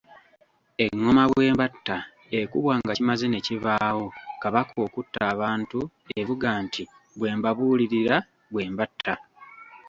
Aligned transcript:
Engoma 0.85 1.23
“Bwembatta” 1.31 1.97
ekubwa 2.39 2.73
nga 2.79 2.91
kimaze 2.97 3.25
ne 3.29 3.39
kibaawo 3.47 4.05
kabaka 4.41 4.75
okutta 4.85 5.19
abantu 5.33 5.79
evuga 6.19 6.49
nti 6.63 6.83
“Bwembabuulirira 7.17 8.17
bwe 8.51 8.63
mbatta.” 8.71 9.13